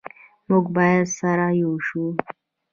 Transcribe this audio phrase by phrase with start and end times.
[0.49, 2.05] موږ باید سره ېو شو